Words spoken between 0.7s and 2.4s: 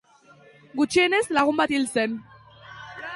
Gutxienez lagun bat hil zen.